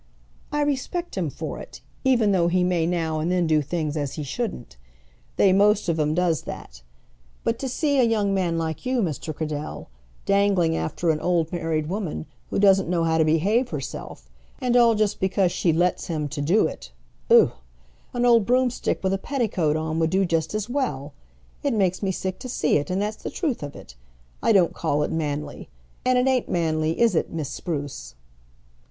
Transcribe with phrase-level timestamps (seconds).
[0.51, 4.15] "I respect him for it, even though he may now and then do things as
[4.15, 4.75] he shouldn't.
[5.37, 6.81] They most of 'em does that.
[7.43, 9.31] But to see a young man like you, Mr.
[9.31, 9.89] Cradell,
[10.25, 14.27] dangling after an old married woman, who doesn't know how to behave herself;
[14.59, 16.91] and all just because she lets him to do it;
[17.29, 17.51] ugh!
[18.13, 21.13] an old broomstick with a petticoat on would do just as well!
[21.61, 23.93] It makes me sick to see it, and that's the truth of it.
[24.41, 25.69] I don't call it manly;
[26.03, 28.15] and it ain't manly, is it, Miss Spruce?"